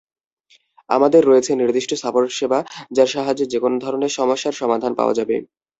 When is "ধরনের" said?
3.83-4.11